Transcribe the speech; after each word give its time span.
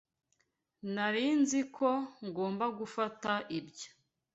Nari 0.93 1.25
nzi 1.41 1.61
ko 1.75 1.89
ngomba 2.27 2.65
gufata 2.79 3.31
ibyo. 3.59 3.89